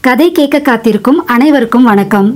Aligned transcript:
கதை 0.00 0.26
கேட்க 0.32 0.60
காத்திருக்கும் 0.60 1.26
அனைவருக்கும் 1.26 1.82
வணக்கம். 1.82 2.28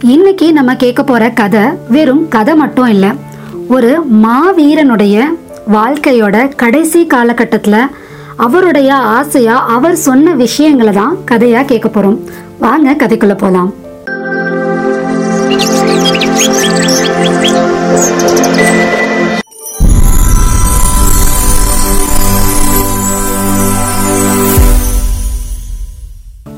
இன்னைக்கு 0.00 0.52
நம்ம 0.52 0.76
கேட்க 0.76 1.02
போற 1.02 1.30
கதை 1.30 1.62
வெறும் 1.88 2.28
கதை 2.28 2.54
மட்டும் 2.54 2.88
இல்லை 2.88 3.10
ஒரு 3.68 3.90
மாவீரனுடைய 4.24 5.24
வாழ்க்கையோட 5.72 6.54
கடைசி 6.54 7.06
காலகட்டத்தில் 7.06 7.90
அவருடைய 8.36 8.94
ஆசையா 8.94 9.66
அவர் 9.76 9.96
சொன்ன 9.96 10.34
விஷயங்களை 10.34 10.92
தான் 10.92 11.16
கதையா 11.30 11.64
கேட்க 11.64 11.88
போறோம். 11.88 12.18
வாங்க 12.58 12.92
கதைக்குள்ள 12.92 13.38
போலாம். 13.38 13.72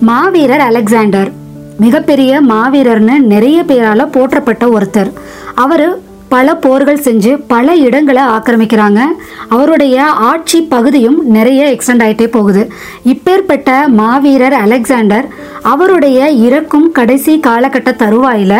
மாவீரர் 0.08 0.60
அலெக்சாண்டர். 0.60 1.30
மிகப்பெரிய 1.78 2.40
மாவீரர்னு 2.48 3.18
நிறைய 3.18 3.62
பேரால 3.62 4.06
போற்றப்பட்ட 4.12 4.64
ஒருத்தர். 4.66 5.10
அவர் 5.54 5.98
பல 6.28 6.54
போர்கள் 6.54 6.98
செஞ்சு 6.98 7.40
பல 7.46 7.74
இடங்களை 7.74 8.22
ஆக்கிரமிக்கிறாங்க. 8.22 9.00
அவருடைய 9.48 10.04
ஆட்சி 10.04 10.60
பகுதியும் 10.60 11.26
நிறைய 11.26 11.76
எக்ஸ்டெண்ட் 11.76 12.04
ஆகிட்டே 12.06 12.26
போகுது. 12.26 12.72
இப்பேற்பட்ட 13.04 13.86
மாவீரர் 13.86 14.52
அலெக்சாண்டர் 14.52 15.28
அவருடைய 15.62 16.30
இறக்கும் 16.30 16.92
கடைசி 16.92 17.40
காலகட்ட 17.46 17.96
தருவாயில் 17.96 18.58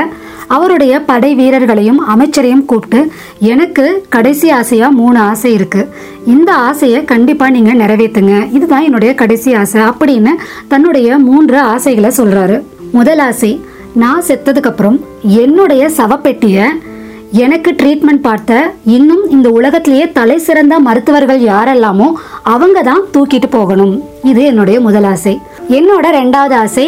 அவருடைய 0.57 0.95
படை 1.11 1.31
வீரர்களையும் 1.41 2.01
அமைச்சரையும் 2.13 2.65
கூப்பிட்டு 2.71 3.01
எனக்கு 3.53 3.85
கடைசி 4.15 4.49
ஆசையா 4.61 4.89
மூணு 5.01 5.19
ஆசை 5.31 5.51
இருக்கு. 5.59 5.83
இந்த 6.35 6.51
ஆசையை 6.69 7.01
கண்டிப்பா 7.13 7.47
நீங்க 7.57 7.73
நிறைவேற்றுங்க. 7.83 8.35
இதுதான் 8.59 8.87
என்னுடைய 8.89 9.13
கடைசி 9.23 9.51
ஆசை 9.63 9.81
அப்படின்னு 9.91 10.33
தன்னுடைய 10.73 11.19
மூன்று 11.29 11.59
ஆசைகளை 11.75 12.11
சொல்றாரு. 12.21 12.59
முதல் 12.99 13.23
ஆசை 13.29 13.53
நான் 14.03 14.27
செத்ததுக்கு 14.29 14.71
அப்புறம் 14.71 14.99
என்னுடைய 15.43 15.83
சவப்பெட்டிய 15.99 16.59
எனக்கு 17.45 17.71
ட்ரீட்மெண்ட் 17.81 18.27
பார்த்த 18.27 18.53
இன்னும் 18.97 19.23
இந்த 19.35 19.49
உலகத்திலேயே 19.59 20.07
தலை 20.19 20.37
சிறந்த 20.47 20.75
மருத்துவர்கள் 20.87 21.41
யாரெல்லாமோ 21.53 22.09
அவங்க 22.55 22.79
தான் 22.89 23.05
தூக்கிட்டு 23.15 23.49
போகணும். 23.51 23.95
இது 24.31 24.43
என்னுடைய 24.51 24.79
முதல் 24.87 25.09
ஆசை. 25.13 25.35
என்னோட 25.79 26.07
ரெண்டாவது 26.19 26.57
ஆசை 26.65 26.87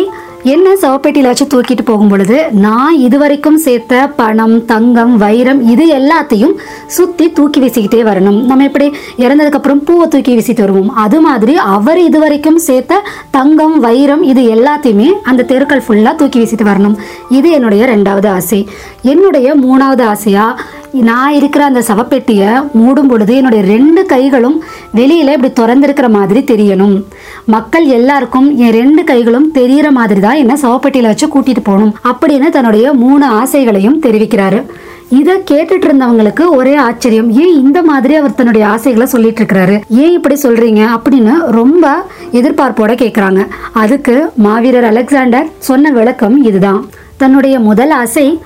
என்ன 0.52 0.70
சவப்பெட்டியில 0.80 1.30
வச்சு 1.30 1.44
தூக்கிட்டு 1.44 1.84
போகும் 1.84 2.08
பொழுது 2.08 2.50
நான் 2.64 2.96
இதுவரைக்கும் 2.96 3.56
சேர்த்த 3.56 4.10
பணம் 4.16 4.64
தங்கம் 4.64 5.16
வைரம் 5.16 5.60
இது 5.68 5.84
எல்லாத்தையும் 5.98 6.52
சுத்தி 6.86 7.32
தூக்கி 7.32 7.60
வீசிக்கிட்டே 7.60 8.00
வரணும். 8.08 8.40
நம்ம 8.42 8.64
எப்படி 8.64 8.92
இறந்ததுக்கு 9.18 9.58
அப்புறம் 9.60 9.84
பூவை 9.84 10.08
தூக்கி 10.08 10.36
வீசிட்டு 10.36 10.60
வருவோம்? 10.60 10.94
அது 10.94 11.20
மாதிரி 11.20 11.56
அவர் 11.56 11.98
இதுவரைக்கும் 11.98 12.58
சேர்த்த 12.58 13.02
தங்கம் 13.30 13.80
வைரம் 13.80 14.22
இது 14.22 14.42
எல்லாத்தையுமே 14.54 15.08
அந்த 15.22 15.42
தெருக்கள் 15.42 15.82
ஃபுல்லா 15.88 16.14
தூக்கி 16.14 16.40
வீசிட்டு 16.40 16.68
வரணும். 16.72 16.96
இது 17.28 17.50
என்னுடைய 17.50 17.84
ரெண்டாவது 17.84 18.26
ஆசை. 18.26 18.68
என்னுடைய 19.02 19.56
மூணாவது 19.56 20.02
ஆசையா 20.02 20.58
நான் 21.02 21.32
இருக்கிற 21.32 21.64
அந்த 21.64 21.80
சவப்பெட்டியை 21.88 22.50
மூடும் 22.78 23.08
பொழுது 23.08 23.36
என்னுடைய 23.36 23.64
ரெண்டு 23.64 24.06
கைகளும் 24.06 24.62
வெளியில் 24.92 25.32
இப்படி 25.36 25.52
திறந்திருக்கிற 25.60 26.10
மாதிரி 26.10 26.40
தெரியணும். 26.40 27.04
மக்கள் 27.44 27.86
எல்லாருக்கும் 27.86 28.56
என் 28.56 28.72
ரெண்டு 28.72 29.04
கைகளும் 29.04 29.52
தெரியற 29.54 29.90
மாதிரி 29.90 30.20
தான் 30.20 30.36
என்ன 30.36 30.56
சவப்பெட்டியில் 30.62 31.10
வச்சு 31.12 31.26
கூட்டிட்டு 31.26 31.62
போகணும் 31.62 31.94
அப்படின்னு 32.12 32.48
தன்னுடைய 32.48 32.92
மூணு 32.92 33.26
ஆசைகளையும் 33.26 34.00
தெரிவிக்கிறாரு. 34.06 34.62
இதை 35.08 35.34
கேட்டுட்டு 35.50 35.86
இருந்தவங்களுக்கு 35.88 36.44
ஒரே 36.48 36.74
ஆச்சரியம். 36.74 37.30
ஏன் 37.30 37.56
இந்த 37.64 37.82
மாதிரி 37.82 38.14
அவர் 38.14 38.34
தன்னுடைய 38.34 38.66
ஆசைகளை 38.66 39.06
சொல்லிட்டு 39.06 39.44
இருக்கிறாரு? 39.44 39.80
ஏன் 39.88 40.12
இப்படி 40.12 40.36
சொல்றீங்க 40.42 40.82
அப்படின்னு 40.96 41.34
ரொம்ப 41.50 42.06
எதிர்பார்ப்போட 42.32 42.92
கேட்குறாங்க 43.02 43.46
அதுக்கு 43.72 44.30
மாவீரர் 44.36 44.84
அலெக்சாண்டர் 44.84 45.46
சொன்ன 45.58 45.90
விளக்கம் 45.90 46.44
இதுதான். 46.44 46.88
தன்னுடைய 47.16 47.60
முதல் 47.60 47.90
ஆசை 47.90 48.40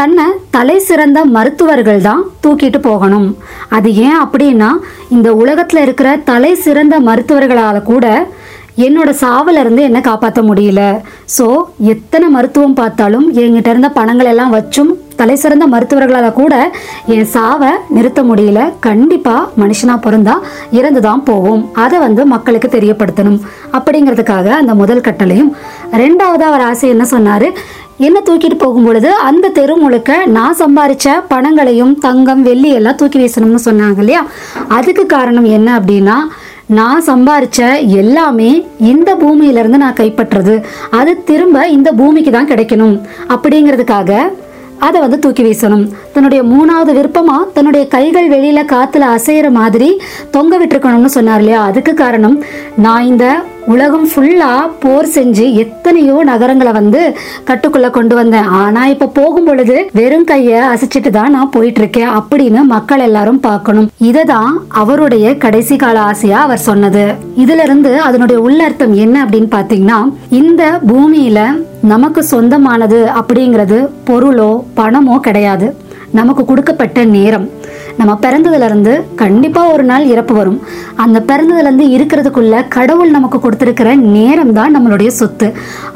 தன்னை 0.00 0.26
தலை 0.56 0.76
சிறந்த 0.88 1.18
மருத்துவர்கள் 1.36 2.04
தான் 2.08 2.22
தூக்கிட்டு 2.42 2.78
போகணும். 2.88 3.26
அது 3.76 3.88
ஏன் 4.06 4.20
அப்படின்னா 4.24 4.70
இந்த 5.16 5.28
உலகத்துல 5.42 5.82
இருக்கிற 5.86 6.10
தலை 6.30 6.52
சிறந்த 6.66 6.94
மருத்துவர்களால 7.08 7.78
கூட 7.90 8.06
என்னோட 8.86 9.10
சாவுல 9.22 9.62
இருந்து 9.62 9.82
என்ன 9.88 9.98
காப்பாற்ற 10.08 10.40
முடியல. 10.50 10.82
ஸோ 11.36 11.46
எத்தனை 11.94 12.26
மருத்துவம் 12.36 12.78
பார்த்தாலும் 12.80 13.26
என்கிட்ட 13.42 13.70
இருந்த 13.74 13.90
பணங்கள் 13.98 14.30
எல்லாம் 14.32 14.54
வச்சும் 14.56 14.92
தலை 15.20 15.36
சிறந்த 15.42 15.66
மருத்துவர்களால் 15.74 16.38
கூட 16.40 16.54
என் 17.14 17.28
சாவை 17.34 17.72
நிறுத்த 17.96 18.20
முடியல. 18.28 18.60
கண்டிப்பாக 18.88 19.48
மனுஷனாக 19.62 20.04
பிறந்தா 20.06 20.36
இறந்து 20.78 21.00
தான் 21.08 21.24
போவோம். 21.30 21.62
அதை 21.84 21.98
வந்து 22.06 22.24
மக்களுக்கு 22.34 22.70
தெரியப்படுத்தணும். 22.76 23.40
அப்படிங்கிறதுக்காக 23.78 24.48
அந்த 24.60 24.74
முதல் 24.80 25.06
கட்டளையும். 25.08 25.52
ரெண்டாவது 26.02 26.44
அவர் 26.50 26.66
ஆசை 26.70 26.88
என்ன 26.94 27.04
சொன்னார்? 27.14 27.48
என்ன 28.08 28.18
தூக்கிட்டு 28.26 28.56
போகும் 28.60 28.86
பொழுது 28.88 29.08
அந்த 29.28 29.50
தெரு 29.56 29.74
முழுக்க 29.80 30.10
நான் 30.36 30.58
சம்பாரிச்ச 30.60 31.08
பணங்களையும் 31.32 31.92
தங்கம் 32.04 32.42
வெள்ளி 32.46 32.70
எல்லாம் 32.78 32.98
தூக்கி 33.00 33.18
வீசணும்னு 33.22 33.60
சொன்னாங்க 33.66 34.00
இல்லையா? 34.04 34.22
அதுக்கு 34.76 35.04
காரணம் 35.16 35.48
என்ன 35.56 35.68
அப்படின்னா 35.78 36.16
நான் 36.78 37.04
சம்பாரிச்ச 37.08 37.60
எல்லாமே 38.00 38.50
இந்த 38.90 39.10
பூமியில 39.22 39.62
இருந்து 39.62 39.82
நான் 39.84 39.98
கைப்பற்றுறது 40.00 40.54
அது 40.98 41.12
திரும்ப 41.30 41.66
இந்த 41.76 41.90
பூமிக்கு 42.00 42.32
தான் 42.36 42.50
கிடைக்கணும். 42.52 42.96
அப்படிங்கிறதுக்காக 43.34 44.20
அதை 44.80 45.00
வந்து 45.00 45.18
தூக்கி 45.18 45.42
வீசணும். 45.42 45.86
தன்னுடைய 46.12 46.42
மூணாவது 46.42 46.88
விருப்பமா 46.88 47.52
தன்னுடைய 47.54 47.86
கைகள் 47.88 48.28
வெளியில 48.28 48.64
காத்துல 48.72 49.04
அசையிற 49.16 49.50
மாதிரி 49.50 50.00
தொங்க 50.30 50.58
விட்டுருக்கணும்னு 50.58 51.04
சொன்னார் 51.04 51.38
இல்லையா? 51.38 51.62
அதுக்கு 51.64 51.94
காரணம் 51.94 52.42
நான் 52.76 53.04
இந்த 53.04 53.42
உலகம் 53.72 54.06
ஃபுல்லாக 54.10 54.60
போர் 54.82 55.08
செஞ்சு 55.14 55.44
எத்தனையோ 55.62 56.14
நகரங்களை 56.28 56.72
வந்து 56.78 57.00
கட்டுக்குள்ளே 57.48 57.88
கொண்டு 57.96 58.14
வந்தேன். 58.18 58.48
ஆனால் 58.60 58.90
இப்போ 58.92 59.06
போகும் 59.18 59.46
பொழுது 59.48 59.76
வெறும் 59.98 60.26
கையை 60.30 60.60
அசைச்சிட்டு 60.72 61.10
தான் 61.16 61.34
நான் 61.36 61.52
போயிட்டு 61.56 61.80
இருக்கேன் 61.82 62.14
அப்படின்னு 62.18 62.62
மக்கள் 62.74 63.04
எல்லாரும் 63.08 63.40
பார்க்கணும். 63.48 63.88
இதை 64.08 64.22
தான் 64.32 64.50
அவருடைய 64.82 65.34
கடைசி 65.44 65.76
கால 65.84 65.98
ஆசையா 66.12 66.38
அவர் 66.46 66.66
சொன்னது. 66.68 67.04
இதுல 67.44 67.66
இருந்து 67.68 67.92
அதனுடைய 68.08 68.38
உள்ளர்த்தம் 68.46 68.96
என்ன 69.04 69.16
அப்படின்னு 69.26 69.50
பார்த்தீங்கன்னா 69.56 70.00
இந்த 70.40 70.64
பூமியில 70.90 71.40
நமக்கு 71.92 72.22
சொந்தமானது 72.32 73.00
அப்படிங்கிறது 73.20 73.80
பொருளோ 74.10 74.50
பணமோ 74.80 75.18
கிடையாது. 75.28 75.68
நமக்கு 76.18 76.42
கொடுக்கப்பட்ட 76.46 77.00
நேரம். 77.16 77.48
நம்ம 77.98 78.12
பிறந்ததுலேருந்து 78.24 78.92
கண்டிப்பாக 79.20 79.72
ஒரு 79.74 79.84
நாள் 79.90 80.04
இறப்பு 80.12 80.34
வரும். 80.38 80.58
அந்த 81.04 81.18
பிறந்ததுலேருந்து 81.30 81.86
இருக்கிறதுக்குள்ள 81.96 82.54
கடவுள் 82.76 83.14
நமக்கு 83.16 83.38
கொடுத்துருக்கிற 83.44 83.90
நேரம் 84.16 84.52
தான் 84.58 84.74
நம்மளுடைய 84.76 85.10
சொத்து. 85.20 85.48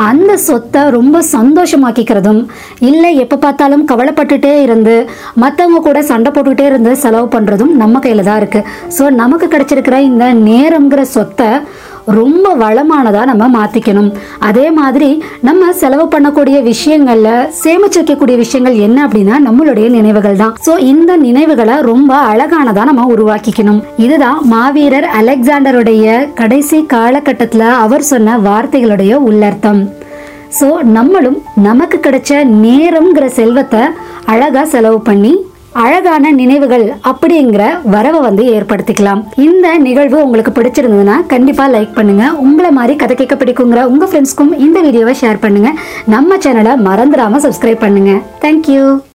அந்த 0.09 0.33
சொத்தை 0.49 0.83
ரொம்ப 0.97 1.23
சந்தோஷமாக்கிக்கிறதும் 1.37 2.43
இல்லை 2.91 3.13
எப்போ 3.25 3.39
பார்த்தாலும் 3.47 3.87
கவலைப்பட்டுட்டே 3.93 4.55
இருந்து 4.67 4.97
மற்றவங்க 5.45 5.81
கூட 5.89 6.03
சண்டை 6.11 6.33
போட்டுக்கிட்டே 6.33 6.69
இருந்து 6.73 6.93
செலவு 7.05 7.29
பண்ணுறதும் 7.37 7.75
நம்ம 7.83 8.03
கையில் 8.07 8.29
தான் 8.31 8.41
இருக்கு. 8.43 8.63
ஸோ 8.99 9.05
நமக்கு 9.23 9.49
கிடைச்சிருக்கிற 9.55 9.99
இந்த 10.11 10.27
நேரம்ங்கிற 10.51 11.05
சொத்தை 11.17 11.51
ரொம்ப 12.07 12.47
வளமானதாக 12.63 13.29
நம்ம 13.31 13.45
மாற்றிக்கணும் 13.57 14.11
அதே 14.49 14.67
மாதிரி 14.79 15.09
நம்ம 15.49 15.73
செலவு 15.81 16.05
பண்ணக்கூடிய 16.15 16.59
விஷயங்களில் 16.63 17.49
சேமிச்சு 17.63 17.99
வைக்கக்கூடிய 18.01 18.37
விஷயங்கள் 18.43 18.77
என்ன 18.87 18.99
அப்படின்னா 19.07 19.37
நம்மளுடைய 19.47 19.89
நினைவுகள் 19.97 20.41
தான். 20.43 20.55
ஸோ 20.67 20.73
இந்த 20.93 21.17
நினைவுகளை 21.27 21.77
ரொம்ப 21.91 22.13
அழகானதாக 22.33 22.89
நம்ம 22.91 23.09
உருவாக்கிக்கணும். 23.15 23.81
இதுதான் 24.07 24.39
மாவீரர் 24.55 25.09
அலெக்சாண்டருடைய 25.21 26.33
கடைசி 26.41 26.81
காலகட்டத்தில் 26.95 27.69
அவர் 27.85 28.09
சொன்ன 28.13 28.39
வார்த்தைகளுடைய 28.49 29.15
உள்ளர்த்தம். 29.31 29.83
ஸோ 30.61 30.69
நம்மளும் 30.99 31.39
நமக்கு 31.69 31.99
கிடைச்ச 32.03 32.33
நேரம்ங்கிற 32.65 33.27
செல்வத்தை 33.41 33.83
அழகாக 34.33 34.67
செலவு 34.75 35.01
பண்ணி 35.09 35.33
அழகான 35.83 36.31
நினைவுகள் 36.41 36.85
அப்படிங்கிற 37.11 37.63
வரவை 37.95 38.21
வந்து 38.27 38.43
ஏற்படுத்திக்கலாம். 38.57 39.23
இந்த 39.47 39.77
நிகழ்வு 39.87 40.19
உங்களுக்கு 40.27 40.53
பிடிச்சிருந்ததுன்னா 40.59 41.17
கண்டிப்பா 41.33 41.67
லைக் 41.77 41.97
பண்ணுங்க. 41.99 42.27
உங்களை 42.47 42.71
மாதிரி 42.79 42.97
கதை 43.05 43.17
கேட்க 43.17 43.37
பிடிக்குங்கிற 43.43 43.83
உங்க 43.95 44.07
ஃப்ரெண்ட்ஸ்க்கும் 44.11 44.55
இந்த 44.67 44.81
வீடியோவை 44.87 45.17
ஷேர் 45.23 45.43
பண்ணுங்க. 45.47 45.73
நம்ம 46.15 46.37
சேனலை 46.47 46.75
மறந்துடாம 46.89 47.43
சப்ஸ்கிரைப் 47.47 47.85
பண்ணுங்க. 47.87 48.15
தேங்க்யூ 48.45 48.85